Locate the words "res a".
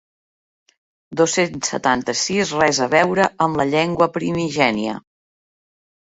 2.61-2.87